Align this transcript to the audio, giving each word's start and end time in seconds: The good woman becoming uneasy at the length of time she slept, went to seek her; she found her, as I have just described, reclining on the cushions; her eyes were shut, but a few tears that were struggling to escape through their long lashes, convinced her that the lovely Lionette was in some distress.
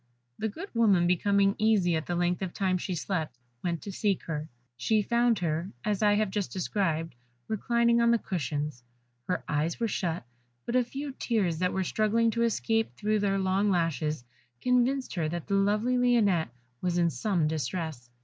The 0.39 0.49
good 0.49 0.69
woman 0.73 1.05
becoming 1.05 1.49
uneasy 1.59 1.95
at 1.95 2.07
the 2.07 2.15
length 2.15 2.41
of 2.41 2.55
time 2.55 2.79
she 2.79 2.95
slept, 2.95 3.37
went 3.63 3.83
to 3.83 3.91
seek 3.91 4.23
her; 4.23 4.49
she 4.75 5.03
found 5.03 5.37
her, 5.37 5.69
as 5.85 6.01
I 6.01 6.15
have 6.15 6.31
just 6.31 6.51
described, 6.51 7.13
reclining 7.47 8.01
on 8.01 8.09
the 8.09 8.17
cushions; 8.17 8.83
her 9.27 9.43
eyes 9.47 9.79
were 9.79 9.87
shut, 9.87 10.25
but 10.65 10.75
a 10.75 10.83
few 10.83 11.11
tears 11.11 11.59
that 11.59 11.71
were 11.71 11.83
struggling 11.83 12.31
to 12.31 12.41
escape 12.41 12.95
through 12.95 13.19
their 13.19 13.37
long 13.37 13.69
lashes, 13.69 14.25
convinced 14.59 15.13
her 15.13 15.29
that 15.29 15.45
the 15.45 15.53
lovely 15.53 15.99
Lionette 15.99 16.49
was 16.81 16.97
in 16.97 17.11
some 17.11 17.47
distress. 17.47 18.09